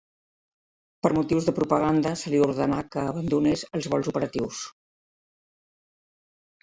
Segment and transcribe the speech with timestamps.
[1.05, 4.67] Per motius de propaganda se li ordenà que abandonés els vols operatius.